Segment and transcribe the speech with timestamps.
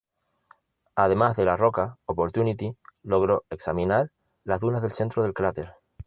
[0.95, 4.09] Además de la roca, Opportunity logró examinar
[4.43, 5.73] las dunas del centro del cráter.